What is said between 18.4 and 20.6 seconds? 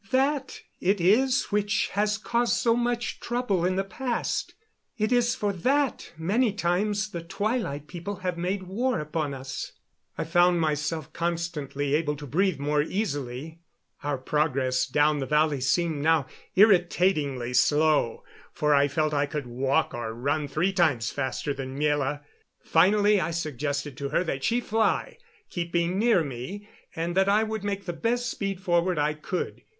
for I felt I could walk or run